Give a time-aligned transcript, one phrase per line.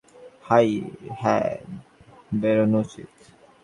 [1.19, 1.51] হ্যাঁ,
[2.33, 3.09] বেরোনো উচিত।